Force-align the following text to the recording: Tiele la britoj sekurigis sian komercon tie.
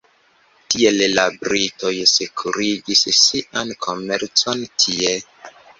Tiele 0.73 1.09
la 1.19 1.25
britoj 1.43 1.93
sekurigis 2.13 3.07
sian 3.23 3.77
komercon 3.87 4.71
tie. 4.85 5.19